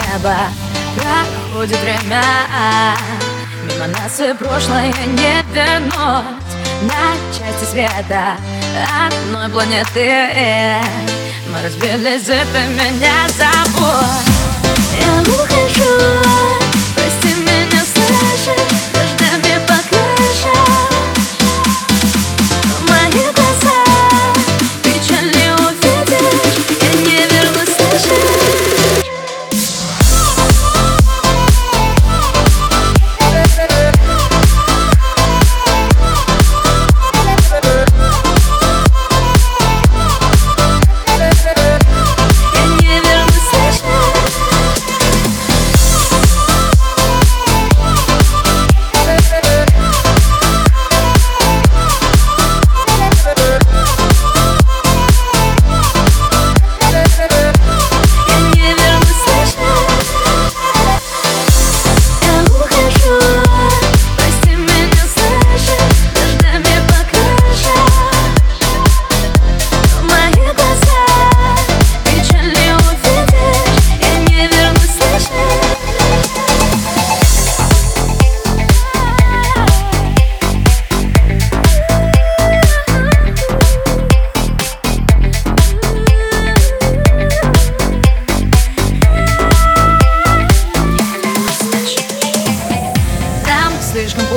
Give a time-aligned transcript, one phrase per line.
[0.00, 0.34] небо
[0.96, 2.22] Проходит время.
[3.62, 6.50] Мимо нас и прошлое не вернуть.
[6.82, 8.36] На части света
[9.06, 10.80] одной планеты.
[11.48, 14.40] Мы разбились, это меня забудь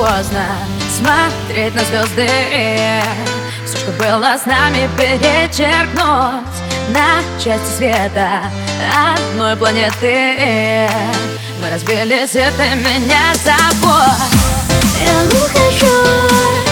[0.04, 0.46] поздно
[0.98, 2.30] Смотреть на звезды
[3.66, 6.44] Все, что было с нами, перечеркнуть
[6.90, 8.42] На части света
[8.94, 10.90] одной планеты.
[11.62, 14.34] Мы разбились, это меня забудь
[15.02, 16.63] Я ухожу